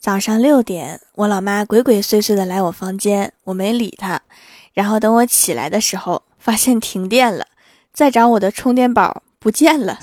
[0.00, 4.22] 早上六点，我老妈鬼鬼祟祟的来我房间，我没理她。
[4.72, 7.46] 然后等我起来的时候，发现停电了，
[7.92, 9.98] 再找我的充电宝不见了。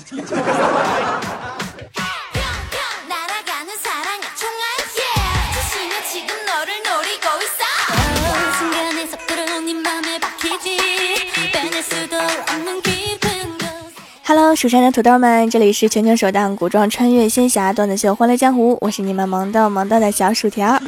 [14.28, 20.78] Hello，蜀山的土豆们，这里是全球首档古装穿越仙侠段子秀《欢乐江湖》，我是你们萌豆萌豆的小薯条。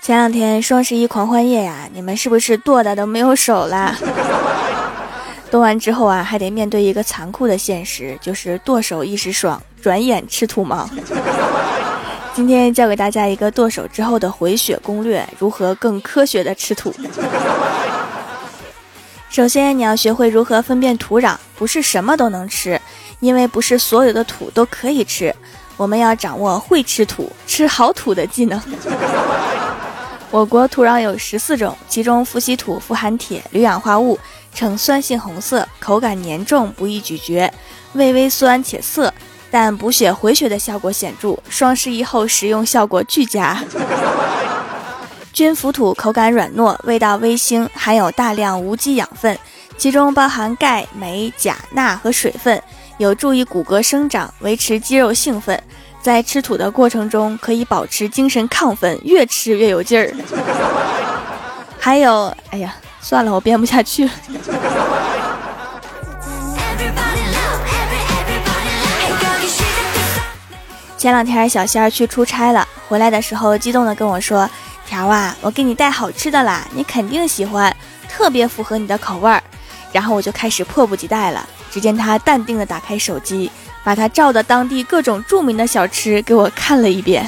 [0.00, 3.94] 前两天双十一狂欢夜呀，你们是不是剁的都没有手了？
[5.50, 10.88] 剁完之后啊，还得面对一个残酷的现实，就是剁手一时爽，转眼吃土忙。
[12.32, 16.90] 今天教给大家一个剁手之后的回血攻略，如何更科学的吃土。
[19.32, 22.78] 首先，你要学会如何分辨土壤，不是什么都能吃，
[23.20, 25.34] 因为不是所有的土都可以吃。
[25.78, 28.60] 我们要掌握会吃土、吃好土的技能。
[30.30, 34.18] 我国土壤有十四种，其中富硒土富含铁、铝氧化物，
[34.52, 37.50] 呈酸性红色，口感黏重，不易咀嚼，
[37.94, 39.10] 味微酸且涩，
[39.50, 41.38] 但补血回血的效果显著。
[41.48, 43.64] 双十一后食用效果俱佳。
[45.32, 49.38] 菌腐土口感软糯，味道微腥，含有大量无机养分，
[49.78, 52.62] 其中包含钙、镁、钾、钠和水分，
[52.98, 55.60] 有助于骨骼生长，维持肌肉兴奋。
[56.02, 60.12] 在吃土的过程中，可以保持精神亢奋，越吃越有劲儿。
[61.80, 64.10] 还有，哎呀，算了，我编不下去了。
[70.98, 74.48] 前两天小仙儿去出差了，回来的时候激动的跟我说。
[74.92, 77.74] 条啊，我给你带好吃的啦，你肯定喜欢，
[78.10, 79.42] 特别符合你的口味儿。
[79.90, 81.48] 然后我就开始迫不及待了。
[81.70, 83.50] 只见他淡定的打开手机，
[83.82, 87.26] 把他照的当地各种著名的小吃给我看了一遍。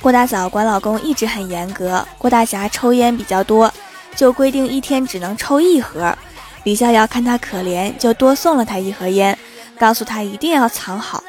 [0.00, 3.72] 郭大嫂管老公一直很严格，郭大侠抽烟比较多，
[4.16, 6.12] 就规定一天只能抽一盒。
[6.64, 9.38] 李逍遥看他可怜，就多送了他一盒烟，
[9.78, 11.22] 告诉他一定要藏好。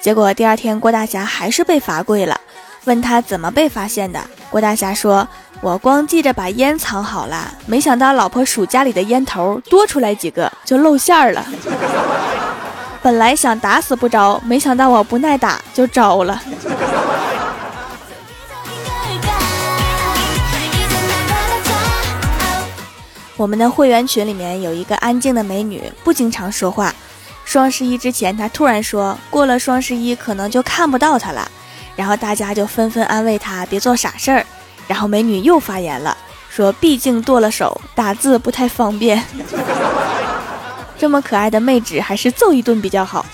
[0.00, 2.38] 结果第二天，郭大侠还是被罚跪了。
[2.84, 4.20] 问他怎么被发现的，
[4.50, 5.26] 郭大侠说
[5.62, 11.46] ：“我光记着把烟藏好了，没想到老婆数家里的烟头多出来几个，就露馅了。
[13.00, 16.42] 本来想打死不着，没想到我不耐打就招了。”
[23.36, 26.94] 我们的会员群里面有一个安静的美女，不经常说话。
[27.44, 31.50] 双十一之前，她突然说过了双十一可能就看不到她了，
[31.96, 34.46] 然后大家就纷纷安慰她别做傻事儿。
[34.86, 36.16] 然后美女又发言了，
[36.50, 39.22] 说毕竟剁了手，打字不太方便。
[40.98, 43.26] 这么可爱的妹纸，还是揍一顿比较好。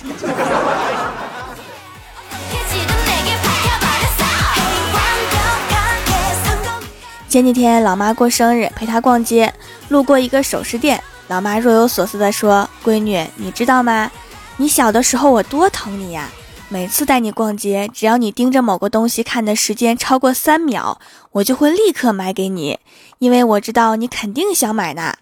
[7.28, 9.52] 前几天老妈过生日，陪她逛街。
[9.88, 14.10] 路过一个首饰店，老妈若有所思地说：“闺女，你知道吗？
[14.56, 16.30] 你小的时候我多疼你呀！
[16.70, 20.98] 每次带你逛街，只要你盯着某个东西看的时间超过三秒，
[21.32, 22.78] 我就会立刻买给你，
[23.18, 25.14] 因为我知道你肯定想买呢。”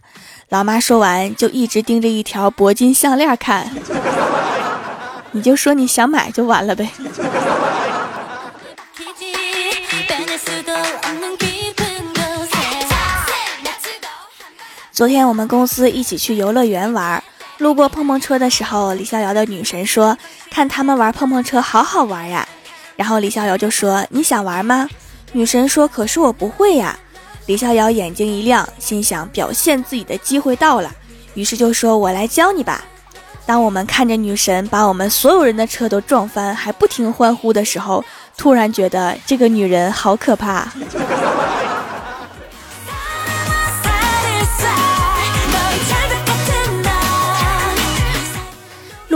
[0.48, 3.68] 老妈说完，就一直盯着一条铂金项链看。
[5.32, 6.88] 你就说你想买就完了呗。
[14.96, 17.22] 昨天我们公司一起去游乐园玩，
[17.58, 20.16] 路过碰碰车的时候，李逍遥的女神说
[20.50, 22.48] ：“看他们玩碰碰车好好玩呀。”
[22.96, 24.88] 然后李逍遥就说：“你想玩吗？”
[25.32, 26.98] 女神说：“可是我不会呀。”
[27.44, 30.90] 李逍遥眼睛一亮，心想表现自己的机会到了，
[31.34, 32.82] 于是就说：“我来教你吧。”
[33.44, 38.02] 当我们看着女神把我们所有人的车都撞翻，还不停欢呼的时候，
[38.38, 40.66] 突然觉得这个女人好可怕。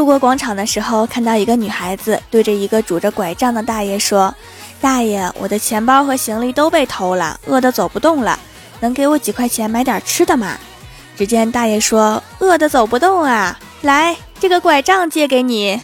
[0.00, 4.34] 路过广场的时候，看到一个女孩子对着一个拄着拐杖的大爷说
[4.80, 8.38] ：“大爷，我的钱包和行李都被偷了，饿得走不动了，
[8.80, 10.56] 能给我几块钱买点吃的吗？”
[11.18, 15.78] 只见大爷说：“饿得走不动啊，来，这个拐杖借给你。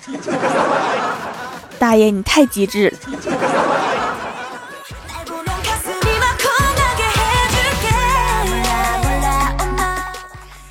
[1.78, 2.98] ”大爷，你太机智了。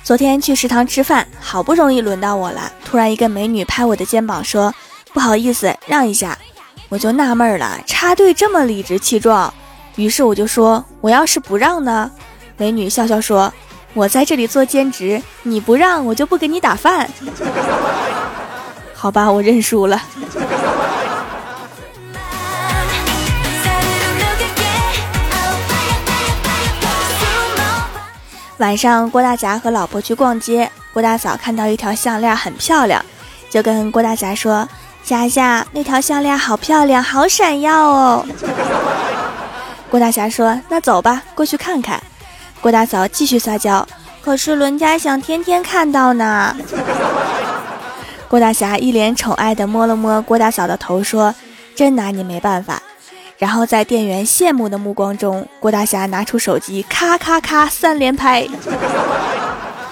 [0.02, 4.72] 昨天去食堂吃饭，好不容易轮到我了，突然一个美女拍我的肩膀说
[5.12, 6.38] ：“不好意思，让一下。”
[6.88, 9.52] 我就纳闷了，插队这么理直气壮，
[9.96, 12.08] 于是我就说：“我要是不让呢？”
[12.56, 13.52] 美女笑笑说
[13.92, 17.10] ：“我在这里做兼职，你不让我就不给你打饭。
[18.94, 20.00] 好吧，我认输了。
[28.58, 33.04] 晚上，郭大侠和老婆去逛街，郭大嫂看到一条项链很漂亮，
[33.50, 34.66] 就跟郭大侠说
[35.04, 38.26] ：“侠侠，那条项链好漂亮，好闪耀哦。
[39.90, 42.02] ”郭大侠说：“那走吧，过去看看。”
[42.62, 43.86] 郭大嫂继续撒娇，
[44.22, 46.56] 可是伦家想天天看到呢。
[48.26, 51.34] 郭大侠一脸宠爱地摸了摸郭大嫂的头，说
[51.76, 52.82] ：“真拿你没办法。”
[53.36, 58.48] 然后在店员羡慕的目光中，郭大侠拿出手机，咔咔咔三连拍，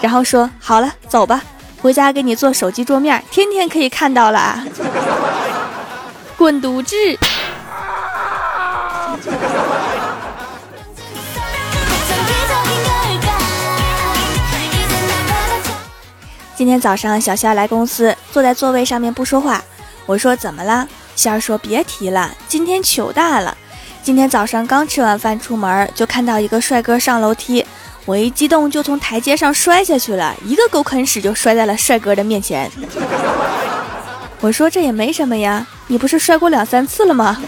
[0.04, 1.42] 然后说：“好了，走吧，
[1.80, 4.62] 回家给你做手机桌面，天天可以看到了。”
[6.36, 6.94] 滚犊子！
[16.54, 19.62] 今天早上，小仙儿来公司，坐在座位上面不说话。
[20.04, 20.86] 我说怎么了？
[21.16, 23.56] 仙儿说别提了，今天糗大了。
[24.02, 27.64] 今天早上刚吃完饭出门，就看到一个帅哥上楼梯，
[28.06, 32.70] 我一激动就从台阶上摔下去了，一个狗啃屎就摔在了帅哥的面前。
[34.40, 37.42] 我说这也没什么呀，你不是摔过两三次了吗？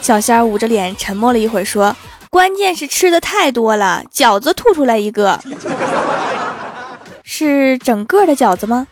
[0.00, 1.94] 小仙儿捂着脸沉默了一会儿，说
[2.30, 5.40] 关键是吃的太多了，饺子吐出来一个。
[7.24, 8.86] 是整个的饺子吗？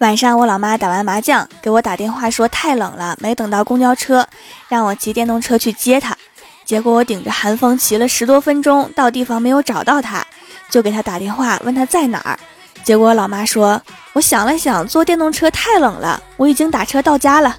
[0.00, 4.26] 晚上我老妈打完麻将给我打电话说太冷了，没等到公交车，
[4.66, 6.16] 让我骑电动车去接她。
[6.64, 10.24] 结果我顶着寒风骑了十多分钟，到地方没有找到她，
[10.70, 12.38] 就给她打电话问她在哪儿。
[12.82, 13.78] 结果老妈说，
[14.14, 17.54] 我想了想，坐电动车太冷了，我已经打车到家了。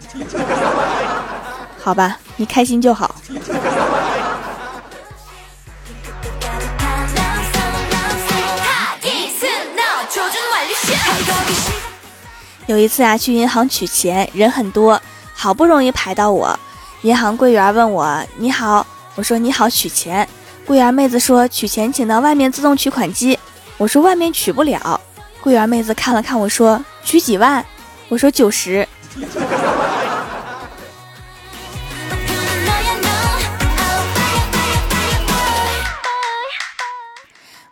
[1.80, 3.14] 好吧，你开心就好。
[12.72, 15.00] 有一次啊，去银行取钱，人很多，
[15.34, 16.58] 好不容易排到我。
[17.02, 20.26] 银行柜员问我：“你好。”我说：“你好，取钱。”
[20.66, 23.38] 柜员妹子说：“取钱请到外面自动取款机。”
[23.76, 25.02] 我说：“外面取不了。”
[25.44, 27.66] 柜员妹子看了看我说：“取几万？”
[28.08, 28.88] 我说：“九十。”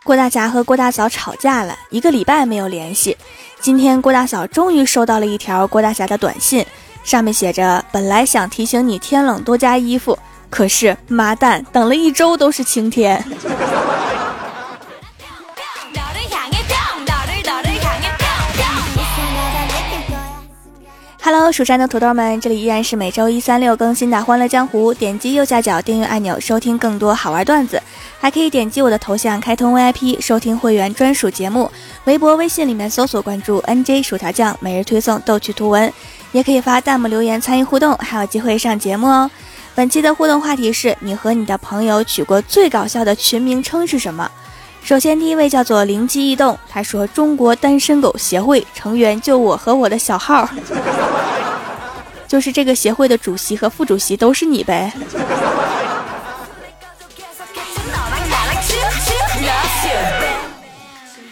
[0.02, 3.16] 郭大侠和郭大嫂吵架了一个礼拜没有联系，
[3.62, 6.64] 今天郭大嫂终于收到了一条郭大侠的短信，
[7.04, 10.18] 上面写着：“本来想提醒你天冷多加衣服，
[10.48, 13.22] 可是妈蛋，等了一周都是晴天。”
[21.32, 24.92] Hello，蜀山的土豆们，这里依然是每周一、三、六更新的《欢乐江湖》。
[24.98, 27.80] 点击右下角订阅按钮，收听更多好玩段子。
[28.18, 31.70] 还可以点击我的头像开通 VIP，收听会员专属节目。
[32.06, 35.92] 微博、微信里面搜索关注 NJ 薯条酱，每日推送逗趣图文，
[36.32, 39.30] 也可以发弹幕留言参与互动，还有机会上节目哦。
[39.76, 44.28] 本期的互动话题是你和你的朋友取过最搞笑的群名称是什么？
[44.82, 50.48] 首先第一位叫做灵机一动，他说中国单身狗协会成员就我和我的小号，
[52.26, 54.92] 就是这个协会的主席和副主席都是你呗。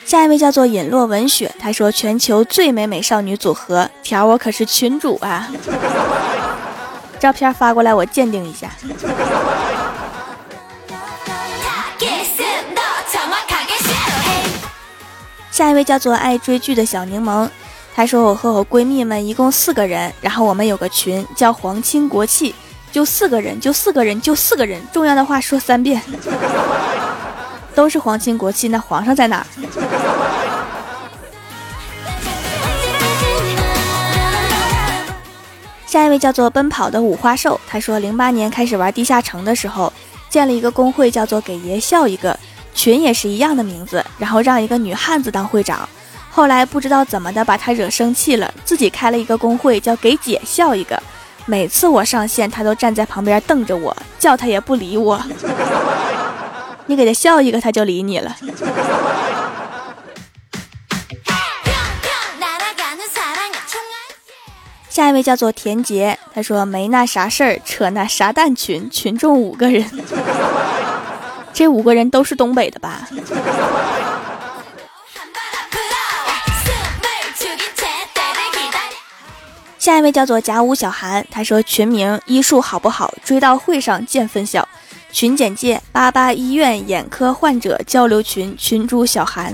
[0.06, 5.48] 下一位叫做尹洛文雪，他说全球最美美少女组合条，我可是群主啊，
[7.18, 8.70] 照片发过来我鉴定一下。
[15.58, 17.50] 下一位叫做爱追剧的小柠檬，
[17.92, 22.54] 他说我和我闺蜜们一共四个人，然后我们有个群叫皇亲国戚，
[22.92, 26.00] 就四个人，就四个人，就四个人，重要的话说三遍。
[27.74, 29.46] 都是皇亲国戚，那皇上在哪儿？
[35.86, 39.92] 下一位叫做奔跑的五花兽，他说零八年开始玩地下城的时候，
[40.30, 42.38] 建了一个公会，叫做给爷笑一个
[42.78, 45.88] 群，也是一样的名字，然后让一个女汉子当会长。
[46.30, 51.02] 后来不知道怎么的把他惹生气了，自己开了一个公会，叫给姐笑一个。
[51.44, 55.20] 每次我上线，他都站在旁边瞪着我，叫他也不理我。
[56.86, 58.36] 你给他笑一个，他就理你了。
[64.88, 69.84] 下一位叫做田杰，他说没那啥事儿，扯那啥蛋群，群众五个人，
[71.58, 73.08] 这五个人都是东北的吧？
[79.76, 83.12] 下下一位叫做甲午小韩，他说群名医术好不好？
[83.24, 84.68] 追悼会上见分晓。
[85.10, 89.52] 群简介：八八医院眼科患者交流群，群主小韩。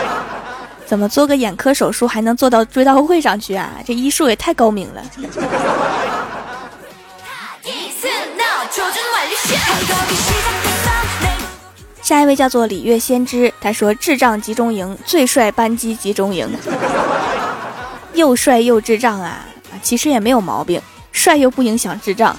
[0.86, 3.72] 怎么做个眼科手术还能做到追悼会上去啊？
[3.84, 5.02] 这医术也太高明了。
[12.10, 16.50] 下一位叫做礼月先知，他说智障集中营最帅班机集中营。
[18.14, 19.46] 又帅又智障啊！
[19.80, 22.36] 其实也没有毛病，帅又不影响智障。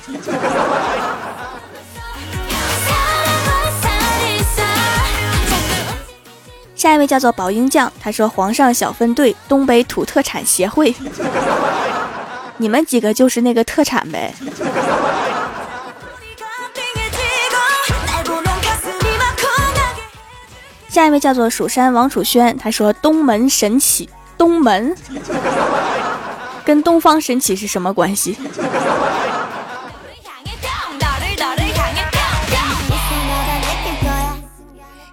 [6.76, 10.94] 下一位叫做宝英酱，他说：“皇上小分队，东北土特产协会，
[12.58, 14.34] 你们几个就是那个特产呗。”
[20.92, 24.94] 下一位叫做蜀山王楚轩，他说：“东门神起。”东门
[26.66, 28.38] 跟东方神起是什么关系？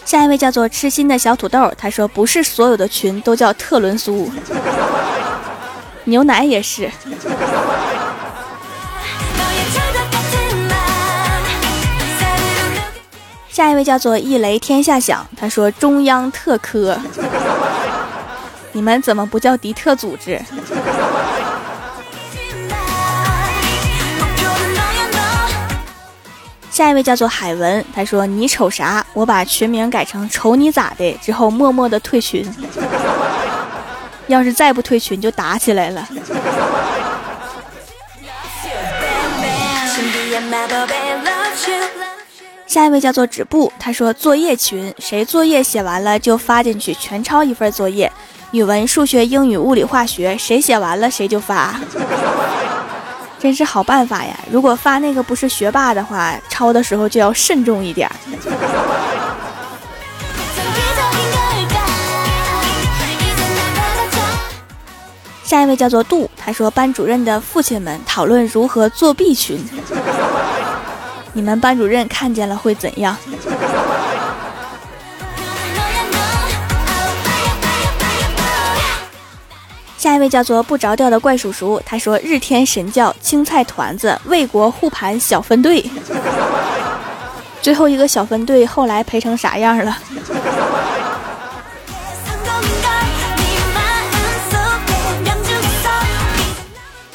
[0.04, 4.28] 下一位叫做痴心的小土豆，他说不是所有的群都叫特仑苏，
[6.04, 6.90] 牛奶也是。
[13.58, 16.96] 下一位叫做一雷天下响，他说中央特科。
[18.70, 20.40] 你们怎么不叫敌特组织？
[26.70, 29.04] 下一位叫做海文，他说：“你瞅啥？
[29.12, 32.48] 我把群名改成瞅你咋的。”之后默默的退群。
[34.28, 36.08] 要是再不退群，就打起来了。
[42.78, 48.12] 下一位叫做止步，他说：“作业群，谁作业写完了就发进去，全抄一份作业。”
[48.52, 51.80] 语文、数学、英语、物理、化学，谁写完了谁就发，
[53.36, 54.38] 真是好办法呀！
[54.48, 58.08] 如果发那个不是学霸的话，抄的时候就要慎重一点。
[65.42, 69.58] 下一位叫做杜，他说班主任的父亲们讨论如何作弊群，
[71.38, 73.16] 你们班主任看见了会怎样？
[79.96, 85.88] 下一位叫做不着调的怪叔叔，他说：“日天神教青菜团子为国护盘小分队，
[87.62, 89.96] 最后一个小分队后来赔成啥样了？”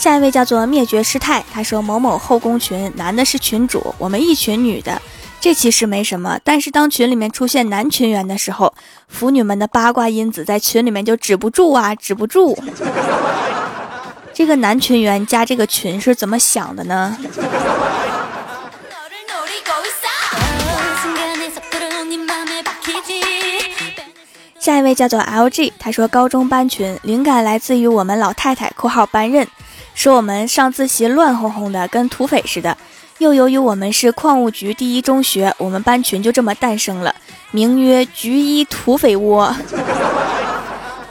[0.03, 5.01] 下一位叫做灭绝师太，他说：“某某后宫群男的是群主，我们一群女的。”
[5.39, 8.73] 这其实没什么，但是当群里面出现男群员的时候，
[9.07, 12.53] 腐女们的八卦因子在群里面就止不住啊，止不住。
[14.33, 17.17] 这个男群员加这个群是怎么想的呢？
[24.63, 29.45] 下一位叫做 LG，他说高中班群灵感来自于我们老太太（括号班任），
[29.93, 32.77] 说我们上自习乱哄哄的，跟土匪似的。
[33.17, 37.13] 又由于我们是矿务局第一中学，我们班群就这么诞生了，
[37.51, 39.53] 名曰“局一土匪窝”。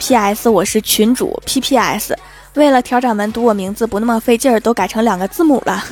[0.00, 0.48] P.S.
[0.48, 1.38] 我是群主。
[1.44, 2.16] P.P.S.
[2.54, 5.84] 为了调掌门读我名字不那么费劲儿，都改成两个字母了。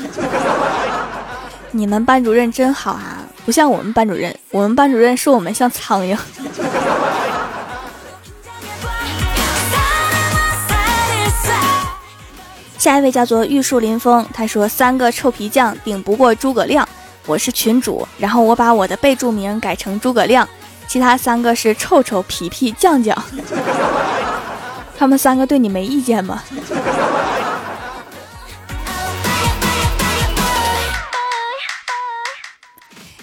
[1.72, 6.16] 你们班主任真好啊，不像我们班主任，我们班主任说我们像苍蝇。
[12.80, 16.88] 下一位叫做玉树临风，他说三个臭皮匠顶不过诸葛亮，
[17.26, 20.48] 我是群主，然后我把我的备注名改成诸葛亮，
[20.88, 23.14] 其他三个是臭臭皮皮酱酱，
[24.96, 26.42] 他们三个对你没意见吗？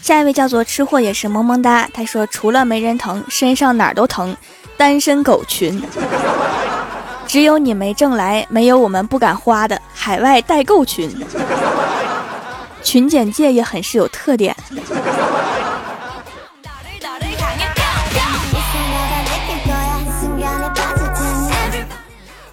[0.04, 4.38] 下一位叫做吃货也是萌萌哒，他说除了没人疼，身上哪儿都疼，
[4.78, 5.82] 单身狗群。
[7.28, 11.14] 只有你没挣来，没有我们不敢花的海外代购群。
[12.82, 14.56] 群简介也很是有特点。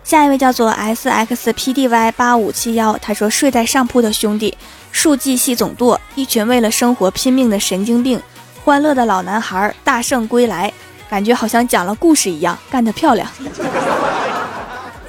[0.03, 4.57] 下一位叫做 S X P D Y 八五七幺，他说睡在上铺的兄弟，
[4.93, 8.21] 数计系总舵，一群为了生活拼命的神经病，
[8.65, 10.73] 欢乐的老男孩大圣归来，
[11.09, 13.29] 感觉好像讲了故事一样，干得漂亮。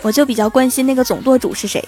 [0.05, 1.83] 我就比较关心那个总舵主是谁。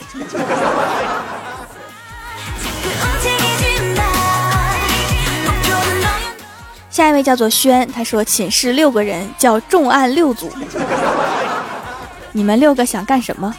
[6.90, 10.52] 下一位叫做轩他说寝室六个人叫重案六组。
[12.32, 13.54] 你们六个想干什么？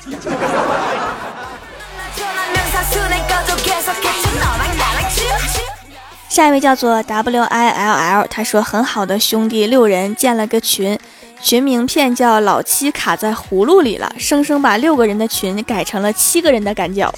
[6.29, 10.99] 下一位叫做 will 他说很好的兄弟六人建了个群。
[11.41, 17.15] 群名片叫老七卡在葫芦里了，生生把六个人的群改成了七个人的赶脚。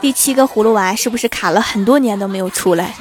[0.00, 2.94] 第七个葫芦娃是不是卡了很多年都没有出来？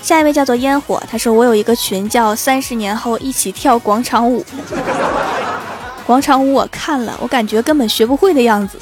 [0.00, 4.44] 下一位叫做烟火，他说我有一个群叫三十年后一起跳广场舞。
[6.06, 8.78] 广场舞我看了，我感觉根本学不会的样子。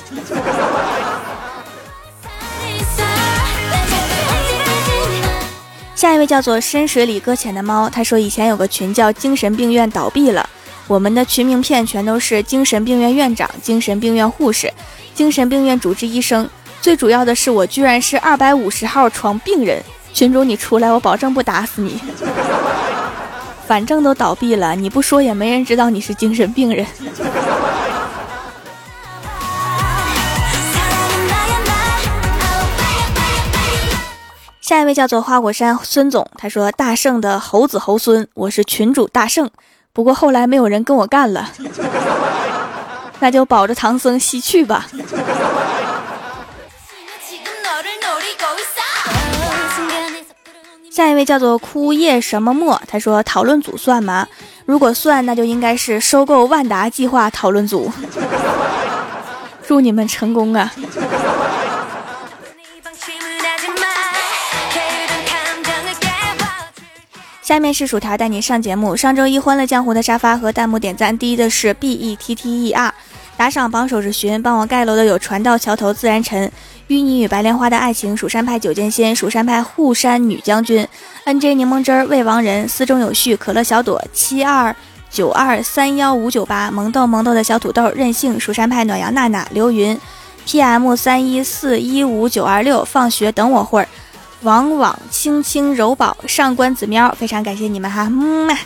[5.94, 10.48] 下一位叫做深水里搁浅的猫，他说以前有个群叫精神病院倒闭了，
[10.86, 14.70] 我们的群名片全都是精神病院院长、精神病院护士、
[15.14, 16.48] 精神病院主治医生，
[16.80, 19.82] 最主要的是我居然是二百五十号床病人。
[20.12, 21.98] 群主你出来，我保证不打死你。
[23.66, 26.86] 反正都倒闭了，你不说也没人知道你是精神病人。
[34.64, 39.50] 下一位叫做花果山孙总，他说：“大圣的猴子猴孙，我是群主大圣。
[39.92, 41.52] 不过后来没有人跟我干了，
[43.20, 44.86] 那就保着唐僧西去吧。”
[50.90, 54.26] 下一位叫做枯叶什么墨，他说讨论组算吗？
[54.64, 57.92] 如果算，那就应该是收购万达计划讨论组。
[59.68, 60.72] 祝你们成功啊！
[67.44, 68.96] 下面是薯条带你上节目。
[68.96, 72.94] 上周一欢乐江湖的沙发和弹幕点赞第一的是 B E T T E R，
[73.36, 76.50] 打赏榜首是寻，帮我盖楼的有船到桥头自然沉。
[76.88, 80.88] 淤泥与白莲花的爱情，蜀山派九剑仙，蜀山派护山女将军
[81.24, 84.74] ，N J 柠檬汁儿，未亡人，思中有序，可乐小朵，七二
[85.10, 89.98] 九二三幺五九八，萌豆萌豆的小土豆，任性，蜀山派暖阳娜娜，刘云
[90.46, 93.88] ，P M 三一四一五九二六，放学等我会儿，
[94.44, 98.56] 往往轻轻柔宝，上官子喵，非常感谢你们哈，嗯。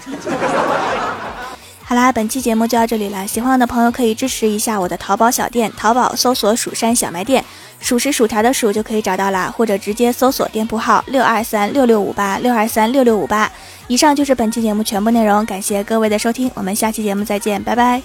[1.84, 3.26] 好啦，本期节目就到这里了。
[3.26, 7.42] 喜欢我的朋友可以支持一下我的淘宝小店，淘宝搜索“蜀山小卖店”，
[7.80, 13.50] 数是薯条的数就可以找到啦，或者直接搜索店铺号六二三六六五八六二三六六五八。
[13.86, 18.02] 以上就是本期节目全部内容，感谢各位的收听，我们下期节目再见，拜拜。